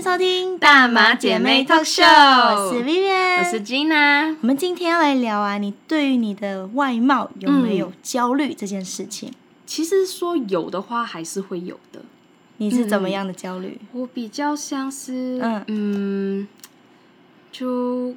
[0.00, 2.02] 迎收听大马姐妹 talk show
[2.54, 4.34] 我是 Vivian，我是 Gina。
[4.40, 9.30] 我们今天要来聊啊，你对于你的外貌有没有焦虑这件事情？
[9.66, 12.00] 其实说有的话，还是会有的。
[12.56, 13.78] 你是怎么样的焦虑？
[13.92, 16.48] 我比较像是，嗯嗯
[17.52, 18.14] 就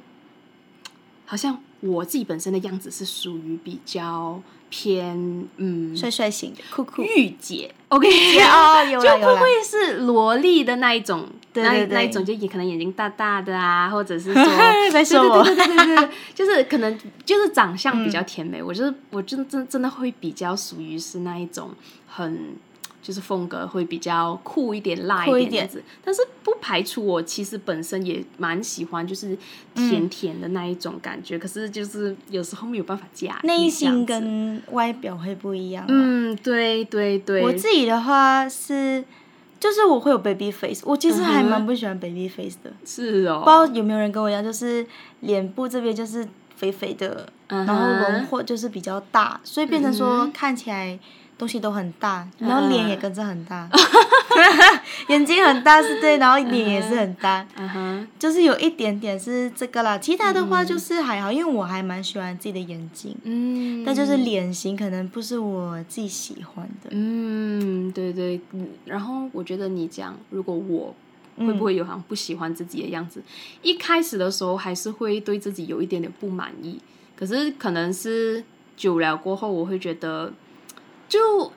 [1.26, 4.40] 好像我自己本身的样子是属于比较
[4.70, 7.02] 偏，嗯，帅帅型的，酷酷。
[7.02, 8.08] 御姐，OK，
[8.40, 9.36] 哦，有 就了有了。
[9.36, 14.44] 不会是萝莉的那一种，那对对对那一种就也可能眼睛大大的啊，或者是说
[14.92, 21.70] 在说我对对对对对对， 就是可能就是长相嗯比较甜美，我就是我真真真的会比较属于是那一种
[22.06, 22.56] 很。
[23.06, 29.36] 就是风格会比较酷一点、辣一点子，但是不排除我其实本身也蛮喜欢，就是
[29.74, 31.38] 甜甜的那一种感觉。
[31.38, 35.84] 可是就是有时候没有办法驾驭内心跟外表会不一样。
[35.86, 39.04] 嗯，对对对，我自己的话是，
[39.64, 42.70] 就是我会有 baby face，我其实还蛮不喜欢 baby face 的。
[42.84, 44.86] 是哦，不知道有没有人跟我一样，就是
[45.20, 50.98] 脸部这边就是肥肥的，然后轮廓就是比较大，所以变成说看起来
[51.38, 53.80] 东西都很大，然后脸也跟着很大，嗯
[55.08, 59.98] 眼睛很大是对，然后脸也是很大，嗯哼，就是有一点点是这个啦。
[59.98, 66.90] 其他的话就是还好，因为我还蛮喜欢自己的眼睛，嗯，但就是脸型可能不是我自己喜欢的。
[66.90, 70.94] 嗯，对对，嗯，然后我觉得你讲，如果我
[71.36, 73.22] 会不会有好像不喜欢自己的样子，
[73.62, 76.78] 一开始的时候还是会对自己有一点点不满意，
[77.16, 78.42] 可是可能是
[78.76, 80.32] 久了过后，我会觉得，
[81.08, 81.52] 就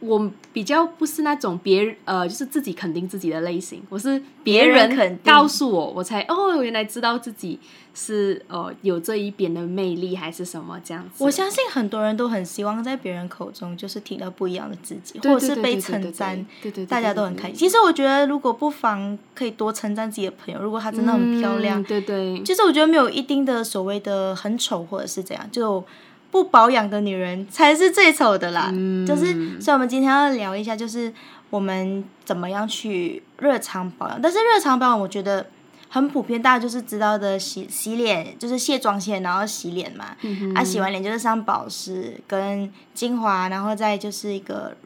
[0.00, 7.58] 我比较不是那种别人呃，就是自己肯定自己的类型，我是别别人告诉我，我才哦，原来知道自己
[7.94, 11.22] 是呃有这一边的魅力还是什么这样子。
[11.22, 17.56] 我相信很多人都很希望在别人口中就是听到不一样的自己，或者是被称赞，对对对，大家都很开心。
[17.56, 25.84] 其实我觉得，如果不妨可以多称赞自己的朋友，如果她真的很漂亮嗯，对对，其实我觉得没有一定的所谓的很丑或者是怎样，就
[26.30, 28.70] 不保养的女人才是最丑的啦。
[28.72, 31.12] 嗯就是，所以我们今天要聊一下，就是
[31.50, 34.20] 我们怎么样去日常保养。
[34.22, 35.46] 但是日常保养，我觉得
[35.88, 40.16] 很普遍，大家就是知道的洗洗脸，就是卸妆前然后洗脸嘛。
[40.22, 44.76] 嗯啊，洗完脸就是上保湿跟精华，然后再就是一个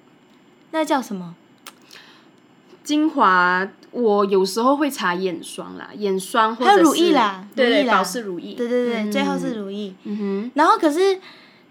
[0.71, 1.35] 那叫什么？
[2.85, 7.97] 精华，我有时候会擦眼霜啦，眼霜或者还有是乳液啦对对，乳液啦。
[7.97, 9.11] 保湿乳液，对对对，嗯。
[9.11, 9.95] 最后是乳液。
[10.05, 11.19] 嗯哼，然后可是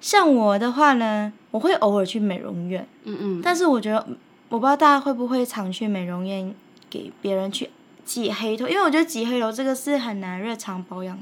[0.02, 4.06] 像我的话呢，我会偶尔去美容院，嗯嗯，但是我觉得
[4.50, 6.54] 我不知道大家会不会常去美容院
[6.90, 7.70] 给别人去
[8.04, 11.20] 挤黑头，因为我觉得挤黑头这个是很难日常保养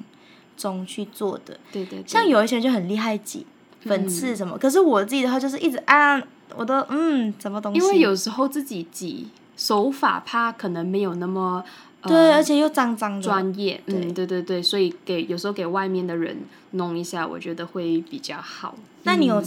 [0.55, 1.59] 中去做的。
[1.71, 2.07] 对对，对。
[2.07, 3.45] 像有一些人就很厉害挤
[3.81, 6.23] 粉刺什么，可是我自己的话就是一直按，
[6.55, 9.27] 我都嗯什么东西，因为有时候自己挤
[9.61, 11.63] 手法怕可能没有那么
[12.01, 13.21] 呃对，而且又脏脏的。
[13.21, 16.35] 专业，嗯，对对对，所以给有时候给外面的人
[16.71, 18.73] 弄一下，我觉得会比较好。
[19.03, 19.43] 那你有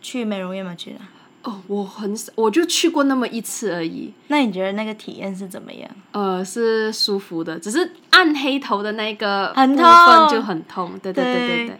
[0.00, 0.74] 去美容院吗？
[0.74, 1.00] 去哪？
[1.42, 4.10] 哦，我很少，我就去过那么一次而已。
[4.28, 5.90] 那你觉得那个体验是怎么样？
[6.12, 10.98] 呃，是舒服的，只是按黑头的那个很部痛分就很痛。
[11.02, 11.78] 对对对对对对，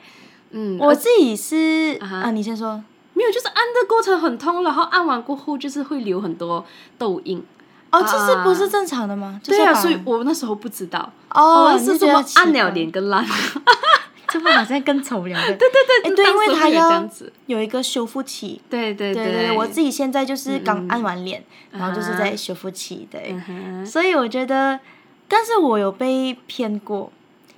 [0.50, 2.84] 嗯，我自己是啊，你先说。
[3.14, 6.64] 没有，就是按的过程很痛，然后按完过后就是会留很多
[6.98, 7.42] 痘印。
[7.90, 9.40] 哦，这是不是正常的吗？
[9.42, 13.24] 就是对啊，所以我那时候不知道，哦，是怎么按了怪脸更烂。
[14.30, 15.40] 这不好像更丑了。
[15.46, 15.68] 对对
[16.04, 17.08] 对对，因为它要
[17.46, 18.60] 有一个修复期。
[18.68, 23.86] 对对对对对，我自己现在就是刚按完脸，然后就是啊在修复期，对嗯。
[23.86, 24.78] 所以我觉得，
[25.26, 27.10] 但是我有被骗过，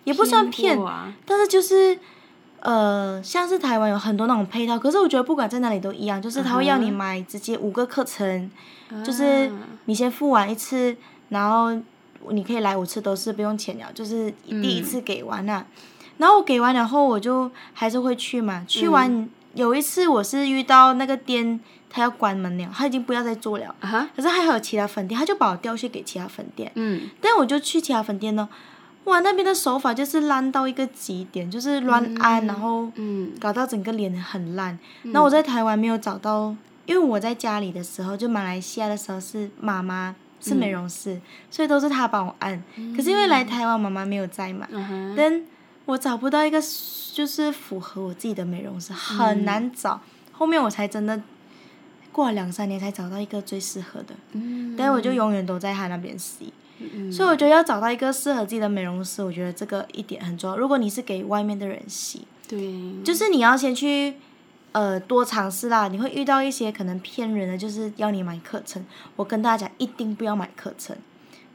[0.05, 0.79] 也不算骗
[1.27, 1.99] 但是就是。
[2.61, 8.51] 呃，像是台湾有很多那种配套，可是我觉得不管在哪里都一样，就是他会要你买直接五个课程，
[9.05, 10.97] 就是啊你先付完一次，
[11.31, 11.71] 然后
[12.29, 15.67] 你可以来五次都是不用钱了，就是第一次给完了。
[16.19, 18.63] 然后我给完了后，我就还是会去嘛。
[18.69, 23.75] 去完、有一次我是遇到那个店，他要关门了，他已经不要再做了。
[24.15, 26.71] 可是还有其他分店，他就把我调去给其他分店。
[26.75, 28.47] 嗯，但我就去其他分店呢，
[29.11, 34.79] 哇，那边的手法就是烂到一个极点，就是乱按，然后嗯搞到整个脸很烂。
[35.03, 36.55] 那、我在台湾没有找到，
[36.87, 41.21] 因为我在家里的时候，就马来西亚的时候是妈妈是美容师，
[41.51, 42.63] 所以都是她帮我按。
[42.97, 44.69] 可是因为来台湾，妈妈没有在嘛，
[45.17, 45.43] 但
[45.87, 46.63] 我找不到一个
[47.13, 50.01] 就是符合我自己的美容师，很难找。
[50.31, 51.21] 后面我才真的
[52.13, 56.53] 过了两三年才找到一个最适合的，嗯但是我就永远都在他那边洗。
[56.81, 60.57] 嗯所以我觉得要找到一个适合自己的美容师，我觉得这个一点很重要。
[60.57, 64.15] 如果你是给外面的人洗，对，就是你要先去
[64.73, 65.89] 呃多尝试啦。
[65.89, 68.85] 你会遇到一些可能骗人的，就是要你买课程。
[69.17, 70.97] 我跟大家讲，一定不要买课程。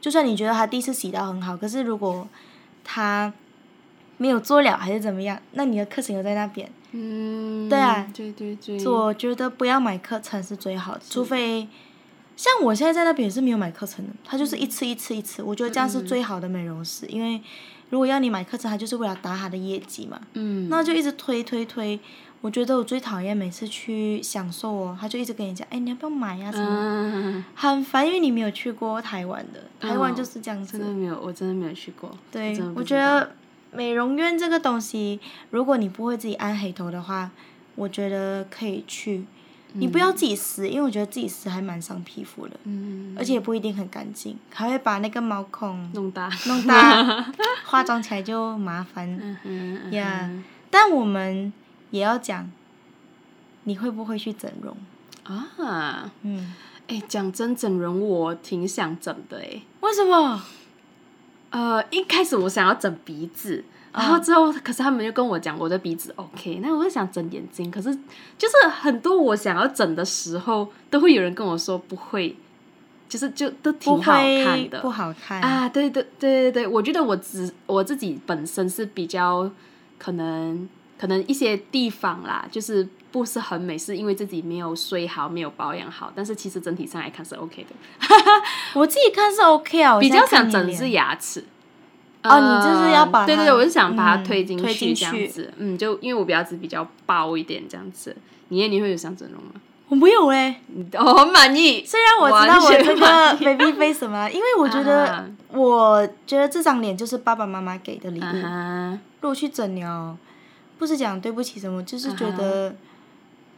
[0.00, 2.28] 就算你觉得他第一次洗到很好，可是如果
[2.84, 3.32] 他
[4.18, 6.70] 没有做了还是怎么样，那你的课程又在那边。
[6.92, 11.68] 嗯，对啊对对对，我觉得不要买课程是最好的，除非
[12.36, 17.40] 像我现在在那边也是没有买课程的，他就是一次一次一次，我觉得这样是最好的美容师，因为
[17.88, 21.98] 如果要你买课程，他就是为了打他的业绩嘛，嗯，那就一直推推推。
[22.42, 30.78] 我觉得我最讨厌每次去享受哦，他就一直跟你讲，哎，你要不要买呀、什么，嗯，很烦，因为你没有去过台湾的，台湾哦就是这样子。
[30.78, 32.16] 真的没有，我真的没有去过。
[32.30, 33.32] 对我觉得
[33.72, 35.18] 美容院这个东西，
[35.50, 37.30] 如果你不会自己按黑头的话，
[37.74, 39.24] 我觉得可以去。
[39.78, 47.32] 你不要自己撕，因为我觉得自己撕还蛮伤皮肤的，嗯，而且也不一定很干净，还会把那个毛孔弄大，弄大，
[47.66, 49.08] 化妆起来就麻烦。
[49.20, 51.52] 嗯哼嗯呀哼但我们
[51.90, 52.50] 也要讲，
[53.64, 54.76] 你会不会去整容？
[55.24, 56.54] 啊，嗯，
[56.88, 59.62] 哎，讲真，整容我挺想整的哎。
[59.80, 60.42] 为什么？
[61.50, 63.64] 呃，一开始我想要整鼻子，
[63.96, 67.92] 然嗯后之后，可是他们就跟我讲我的鼻子 OK，那我就想整眼睛，可是
[68.36, 72.36] 就是很多我想要整的时候，都会有人跟我说不会，
[73.08, 79.50] 就是就都挺好看的不好看啊，对对对对对，我觉得我只我自己本身是比较
[79.98, 80.68] 可能
[80.98, 87.70] 可能一些地方啦，就是不是很美，是因为自己没有睡好，没有保养好，但是其实整体上来看是 OK 的。
[88.74, 91.42] 我自己看是 OK 啊，比较想整是牙齿。
[92.28, 98.16] 哦你就是要把它对对对，我是想把它嗯推进去这样子，嗯，就因为我牙齿比较薄一点这样子。
[98.48, 99.50] 你耶你会有想整容吗？
[99.88, 101.84] 我没有哎、你哦，很满意。
[101.84, 108.98] 虽然我知道我这个 baby face 什么，因为我觉得，啊我觉得这张脸就是爸爸妈妈给的礼物。
[109.20, 110.16] 如果去整了，
[110.78, 112.74] 不是讲对不起什么，就是觉啊得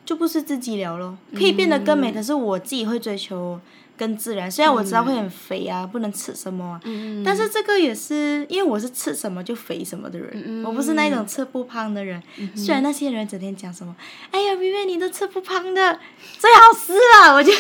[0.05, 1.17] 就不是自己了咯。
[1.35, 3.59] 可以变得更嗯美，可是我自己会追求
[3.99, 4.51] 更自然。
[4.51, 6.81] 虽然我知道会很肥啊，不能吃什么
[7.25, 12.23] 但是这个也是因为我是吃什么就肥什么的人，嗯我不是那种吃不胖的人。
[12.55, 13.95] 虽然那些人整天讲什么，
[14.31, 15.99] 哎呀，薇薇你都吃不胖的，
[16.39, 17.53] 最好吃了， 我就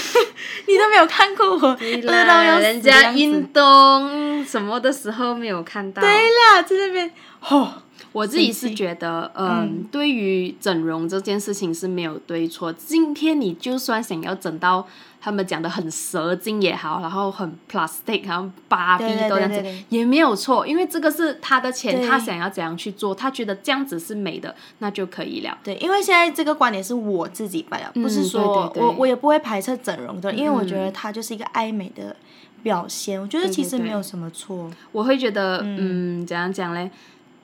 [0.66, 6.00] 你都没有看过我对饿到要，死人家运动什么的时候没有看到。
[6.00, 7.68] 对啦，在那边吼。
[8.12, 12.72] 我自己是觉得，嗯，对于整容这件事情是没有对错。
[12.72, 14.88] 今天你就算想要整到
[15.20, 25.58] 他们讲的很蛇精也好，然后很 plastic，然后芭比都这样子也没有错，因为这个是他的钱，他想要怎样去做，他觉得这样子是美的，那就可以了。
[25.64, 32.14] 对，因为现在这个观点是我自己摆的，不是说我我也不会排斥整容的，因为我觉得嗯它就是一个爱美的
[32.62, 33.20] 表现。
[33.20, 34.70] 我觉得其实没有什么错。
[34.92, 36.90] 我会觉得，嗯，怎样讲嘞？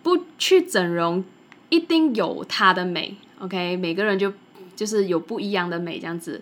[0.03, 1.25] 不去整容，
[1.71, 3.17] 一定有它的美。
[3.41, 4.33] OK，每个人就
[4.77, 6.41] 就是有不一样的美，这样子。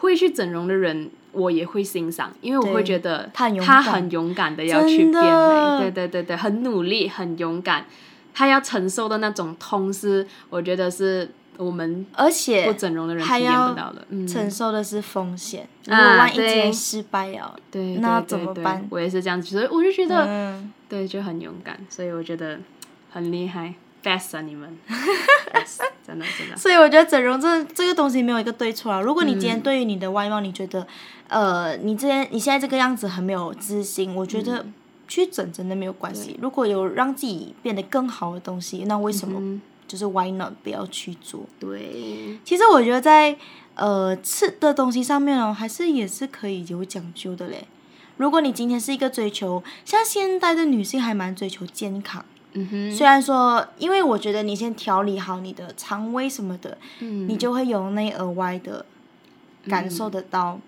[0.00, 3.46] 会去整容的人，我也会欣赏，因为我会觉得他
[3.82, 4.54] 很勇敢。
[4.56, 7.86] 的要去变美，对对对对，很努力，很勇敢。
[8.32, 14.04] 他要承受的那种痛是，我觉得是我们而且不整容的人体验不到的。
[14.10, 18.86] 嗯，承受的是风险，如果啊万一今对天失败了，对，那对对对怎么办？
[18.90, 22.60] 我也是这样子，所以我就觉得，嗯，对，就很勇敢，所以我觉得
[23.10, 24.76] 很厉害，best 啊你们
[25.52, 29.00] ，best， 真的真的，所以我觉得整容这这个东西没有一个对错啊。
[29.00, 29.50] 如果你今嗯。
[29.50, 30.86] 天对于你的外貌，你觉得，
[31.28, 34.44] 呃，你今天你现在这个样子很没有自信，我觉嗯。
[34.44, 34.66] 得
[35.06, 36.38] 去整真的没有关系。
[36.42, 39.38] 如果有让自己变得更好的东西，那为什么？
[39.40, 41.46] 嗯，就是 why not 不要去做？
[41.58, 43.34] 对，其实我觉得在
[43.74, 47.66] 呃吃的东西上面哦，还是也是可以有讲究的嘞。
[48.18, 57.28] 如果你今天是一个追求，像现代的女性还蛮追求健康，嗯哼，虽然说，因为我觉得你先调理好你的肠胃什么的，嗯。
[57.28, 58.84] 你就会由内而外的
[59.68, 60.58] 感受得到，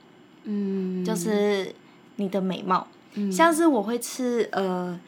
[0.44, 1.74] 嗯，就是
[2.16, 2.86] 你的美貌。
[3.14, 3.30] 嗯。
[3.32, 4.98] 像是我会吃呃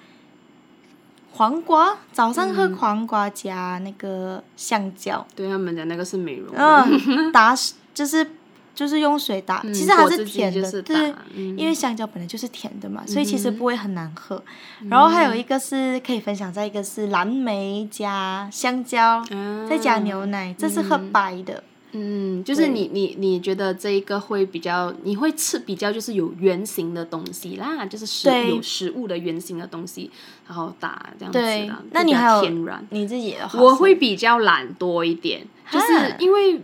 [1.33, 2.55] 黄瓜，早上嗯。
[2.55, 7.55] 喝黄瓜加那个香蕉，对他们讲那个是美容，嗯，打
[7.95, 8.27] 就是
[8.75, 14.43] 就是用水打，嗯其实它是甜的，就是对，嗯因为香蕉本来就是甜的嘛，所以其实嗯不会很难喝。
[14.89, 19.67] 然后还有一个是可以分享，再一个是蓝莓加香蕉，啊。
[19.69, 21.63] 再加牛奶，这是喝白的。
[21.95, 30.11] 嗯，就是你你你觉得这一个会比较，你会吃比较就是有圆形的东西啦，就是食有食物的圆形的东西，
[30.49, 31.67] 然后打这样子对。
[31.69, 32.87] 啦，就比较那你还有天然。
[32.89, 36.63] 你自己的话我会比较懒多一点，就是因为我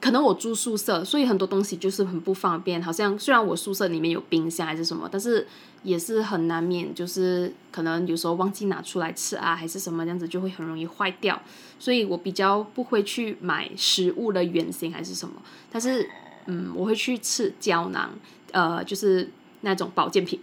[0.00, 2.82] 可能我住宿舍，所以很多东西就是很不方便。
[2.82, 5.46] 好像虽然我宿舍里面有冰箱还是什么，但是
[5.82, 11.40] 也是很难免，就是可能有时候忘记拿出来吃啊，还是什么这样子，就会很容易坏掉。
[11.78, 15.34] 所以我比较不会去买食物的原型还是什么，
[15.70, 16.08] 但是
[16.46, 18.10] 嗯，我会去吃胶囊，
[18.52, 19.28] 呃，就是
[19.62, 20.38] 那种保健品。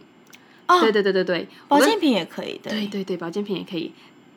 [0.65, 2.71] 哦对对对对对，保健品也可以的。
[2.71, 3.91] 对对对，保健品也可以，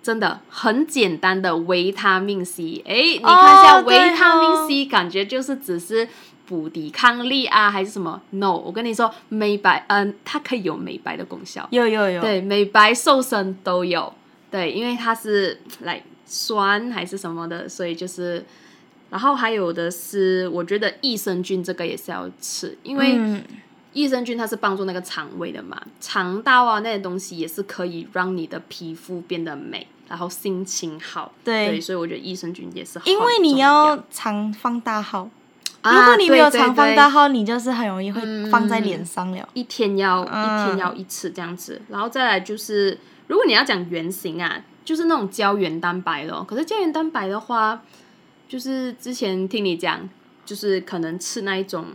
[0.07, 2.81] 真的很简单的维他命 C。
[2.87, 6.09] 哎，你看一下哦维他命哦 C，感觉就是只是
[6.47, 14.13] 补抵抗力啊，还是什么？No，我跟你说，美白，嗯、它可以有美白的功效，有有有，对，美白瘦身都有。
[14.51, 18.45] 对，因为它是来酸还是什么的，所以就是。
[19.09, 23.41] 然后还有的是，我觉得益生菌这个也是要吃，因为嗯，
[23.93, 31.33] 益生菌它是帮助那个肠胃的嘛，肠道啊那些东西也是可以让你的皮肤变得美，然后心情好。
[31.45, 31.81] 对。
[31.81, 35.29] 所以我觉得益生菌也是好因为你要常放大号，
[35.83, 39.49] 啊如果你没有常放对大号，你就是很容易会嗯放在脸上了。
[39.55, 40.45] 一天要、嗯。
[40.45, 46.45] 一天要一次这样子，然后再来就是，如果你要讲原型啊，就是那种胶原蛋白咯。
[46.49, 47.83] 可是胶原蛋白的话，
[48.49, 50.09] 就是之前听你讲，
[50.45, 51.87] 就是可能吃那一种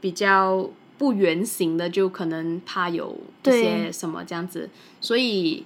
[0.00, 4.68] 比较不圆形的，就可能怕有一些什么这样子，
[5.00, 5.64] 所以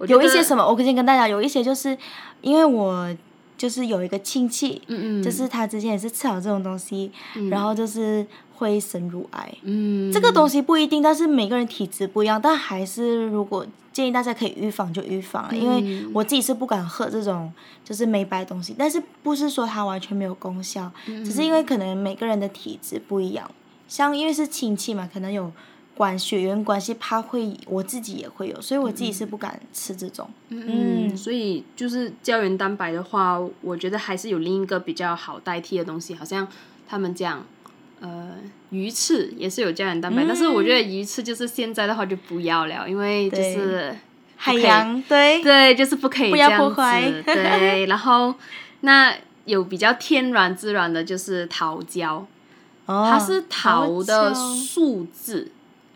[0.00, 1.96] 有一些什么，我先跟大家有一些就是
[2.42, 3.14] 因为我
[3.56, 7.48] 就是有一个亲戚，嗯嗯，就是他之前也是吃好这种东西，嗯。
[7.48, 8.26] 然后就是
[8.56, 9.54] 会生乳癌。
[9.62, 10.12] 嗯。
[10.12, 17.50] 这个东西不一定，但是每个人体质不一样，但还是如果建议大家可以预防就预防了，因为嗯我自己是不敢喝这种
[17.82, 21.24] 就是美白的东西，但是不是说它完全没有功效，嗯。
[21.24, 23.50] 只是因为可能每个人的体质不一样，
[23.88, 25.50] 像因为是亲戚嘛，可能有
[25.96, 30.28] 管血缘关系，怕会我自己也会有，所以我自己是不敢吃这种。
[30.50, 36.46] 嗯，嗯所以就是胶原蛋白的话，我觉得还是有另一个比较好代替的东西，好像
[36.86, 37.46] 他们讲，
[38.00, 38.34] 呃，
[38.68, 43.96] 鱼翅也是有胶原蛋白，但是我觉得鱼翅就是现在的话就不要了，因为就是
[44.36, 48.34] 海洋对对，就是不可以不要这样破坏子对，然后
[48.80, 49.14] 那
[49.46, 52.26] 有比较天然自然的就是桃胶，
[52.84, 55.50] 哦，它是桃的树质，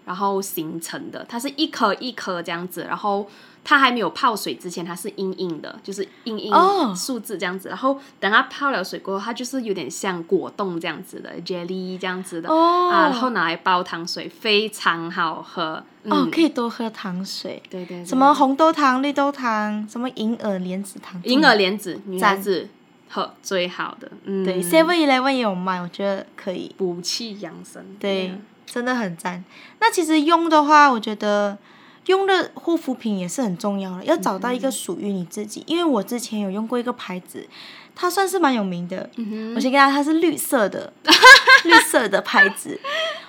[0.04, 3.28] 然后形成的，它是一颗一颗这样子，然后
[3.62, 6.94] 它还没有泡水之前，它是硬硬的，就是硬硬哦。
[6.94, 12.90] 树质这样子，然后等它泡了水过后，它就是有点像果冻这样子的 jelly 这样子的、哦。
[12.90, 15.82] 啊，然后拿来煲糖水，非常好喝。
[16.02, 17.62] 嗯、哦，可以多喝糖水。
[17.68, 18.04] 对对对。
[18.04, 22.68] 什么红豆糖、绿豆糖，什么银耳莲子糖，银耳莲子，女孩子
[23.10, 28.32] 喝最好的，嗯，对，Seven Eleven 也有卖，我觉得可以，补气养生，对，
[28.70, 29.44] 真的很赞。
[29.80, 31.58] 那其实用的话，我觉得
[32.06, 35.64] 用的护肤品也是很重要的，要找到一个属于你自己。
[35.66, 37.46] 因为我之前有用过一个牌子，
[37.94, 40.92] 它算是蛮有名的，嗯我先跟大家，它是绿色的，
[41.64, 42.78] 绿色的牌子。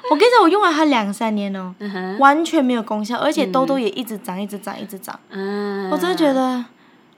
[0.10, 5.20] 我跟你讲，我用了它两三年哦，嗯，完全没有功效，而且痘痘也一直长，一直长，一直长。
[5.30, 6.64] 嗯，我真的觉得，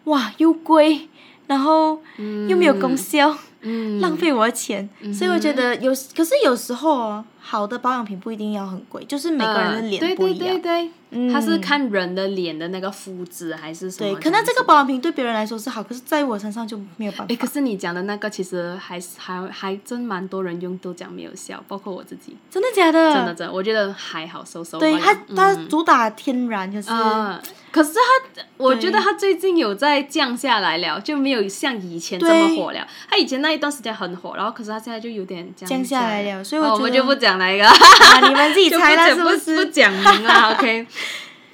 [0.05, 1.07] 哇，又贵，
[1.47, 1.99] 然后
[2.47, 4.89] 又没有功效，嗯，浪费我的钱。
[5.13, 10.39] 所以我觉得有，可是有时候哦，好的保养品不一定要很贵，就是每个人的呃脸不一样。
[10.39, 23.13] 对对对嗯，它是看人的脸的那个肤质还是什么对，可能这个保养品对别人来说是好，可是在我身上就没有办法哎，可是你讲的那个其实还是还还真蛮多人用都讲没有效，包括我自己，真的假的？
[23.13, 24.79] 真的真的，我觉得还好，收收。
[24.79, 27.39] 对它，嗯它主打天然，就是、啊、
[27.71, 32.87] 可是它，我觉得它最近有在降下来了，就没有像以前这么火了。
[33.07, 39.65] 它以前那一段时间很火，然后可是它现在就有点降降下来了所以我们就不讲那个，啊，你们自己 猜了是不是是？
[39.65, 40.85] 不讲明了， OK。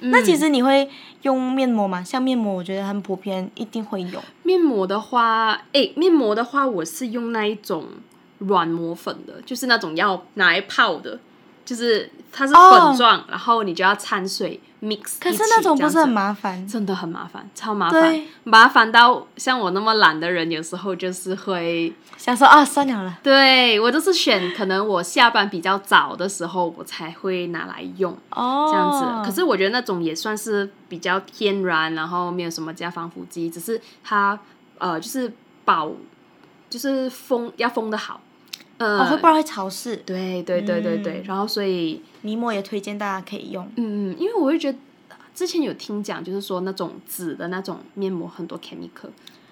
[0.00, 0.88] 那其实你会
[1.22, 2.02] 用面膜吗？
[2.02, 4.22] 像面膜，我觉得很普遍，一定会有。
[4.42, 7.86] 面膜的话，哎，面膜的话，我是用那一种
[8.38, 11.18] 软膜粉的，就是那种要拿来泡的，
[11.70, 16.66] 就是它是哦粉状，然后你就要掺水 mix 可是那种不是很麻烦？
[16.66, 23.16] 真的很麻烦，超麻烦，麻烦到像我那么懒的人，有时候就是会，想说啊，算了了。
[23.22, 29.30] 对我就是选可能我下班比较早的时候，我才会拿来用哦，这样子。
[29.30, 34.36] 可是我觉得那种也算是比较天然，然后没有什么加防腐剂，只是它
[34.78, 35.32] 呃就是
[35.64, 35.92] 保，
[36.68, 38.20] 就是封要封的好，
[38.80, 39.94] 呃，哦，会不然会潮湿。
[40.06, 43.64] 对对对对对，然后所以泥膜也推荐大家可以用。
[43.76, 44.78] 嗯嗯，因为我会觉得
[45.34, 49.10] 之前有听讲，就是说那种纸的那种面膜很多 chemical，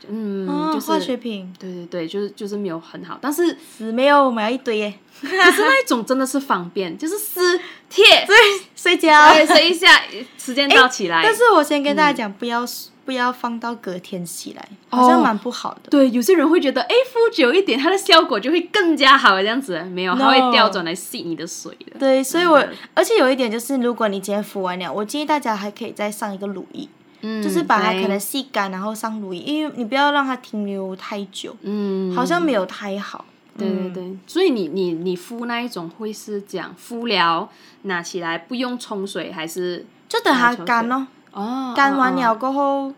[0.08, 4.94] 嗯，哦，就是化学品，对对对，就是就是没有很好，但是死没有买一堆耶。
[5.20, 8.36] 可是那一种真的是方便，就是撕贴，对
[8.74, 9.34] 睡觉。
[9.34, 10.00] 对，睡一下，
[10.38, 11.20] 时间到起来。
[11.22, 12.64] 但是我先跟大家讲，不要
[13.08, 15.88] 不要放到隔天起来，好像蛮不好的。
[15.88, 21.98] 对，有些人会觉得，哎，敷久一点，它的效果就会更加好，这样子没有，它会调转来吸你的水的。
[21.98, 22.62] 对，所以我
[22.92, 26.86] 而且有一点就是，如果你今天敷完了，我建议大家还可以再上一个乳液，
[27.22, 33.24] 嗯就是把它可能吸干，然后上乳液，因为你不要让它停留太久，嗯，好像没有太好。
[33.56, 37.48] 对对对，所以你你你敷那一种会是讲敷疗
[37.84, 41.06] 拿起来不用冲水，还是就等它干咯，哦
[41.74, 42.92] 干完哦了过后，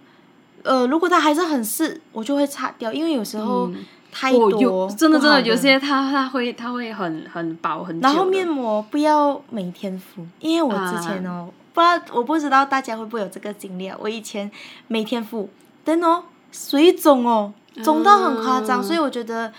[0.62, 3.70] 呃，如果它还是很湿，我就会擦掉，因为有时候
[4.12, 7.98] 太哦，多，有真的真的有些它它会它会很很薄很。
[8.00, 13.96] 然后面膜不要每天敷，因为我之前啊哦，不知道我不知道大家会不会有这个经历啊。
[14.00, 14.50] 我以前
[14.88, 15.48] 每天敷，
[15.84, 17.52] 但哦水肿哦，
[17.84, 19.52] 肿到很夸张，啊所以我觉得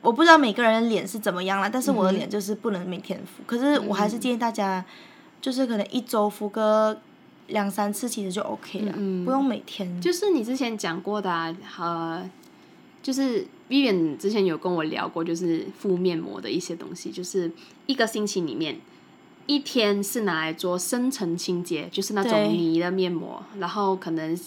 [0.00, 3.42] 我不知道每个人的脸是怎么样啦，但是我的嗯脸就是不能每天敷。
[3.46, 4.82] 可是我还是建议大家，
[5.40, 6.96] 就是可能一周敷个
[7.48, 8.92] 两三次，其实就 OK 了，
[9.24, 10.00] 不用每天。
[10.00, 12.30] 就是你之前讲过的、啊，呃，
[13.02, 17.50] 就是 Vivian 之前有跟我聊过，就是敷面膜的一些东西，就是
[17.86, 18.78] 一个星期里面。
[19.46, 24.38] 一天是拿来做深层清洁，就是那种泥的面膜，然后可能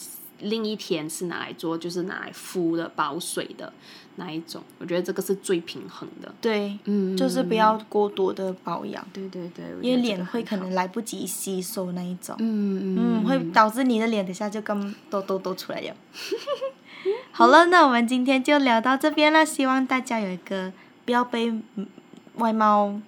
[0.41, 3.71] 另一天是拿来做，就是拿来敷的保水的
[4.15, 4.61] 那一种。
[4.79, 6.33] 我觉得这个是最平衡的。
[6.41, 12.35] 对，嗯，就是不要过多的保养，对对对，因为脸会可能来不及吸收那一种。
[12.39, 15.95] 嗯嗯嗯，会导致你的脸等下就跟痘痘都出来了。
[17.31, 20.71] 好了，那我们今天就聊到这边了，希望大家有一个
[21.05, 21.87] 不要被嗯
[22.35, 22.99] 外貌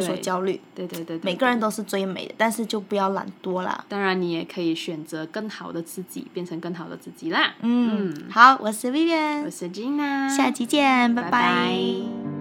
[0.00, 0.60] 有所焦虑。
[0.74, 3.84] 对对对对，每个人都是最美的，但是就不要懒惰啦。
[3.88, 7.54] 当然，你也可以选择更好的自己，变成更好的自己啦。
[7.62, 12.33] 嗯，好，我是 Vivian，我是 Gina，下期见，拜拜拜